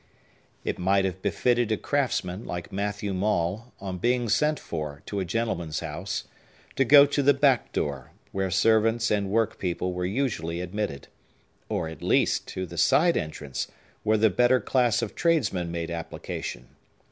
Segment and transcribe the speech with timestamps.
[0.63, 5.25] It might have befitted a craftsman, like Matthew Maule, on being sent for to a
[5.25, 6.23] gentleman's house,
[6.75, 11.07] to go to the back door, where servants and work people were usually admitted;
[11.69, 13.67] or at least to the side entrance,
[14.01, 16.69] where the better class of tradesmen made application.